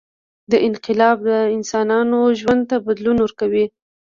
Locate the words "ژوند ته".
2.39-2.75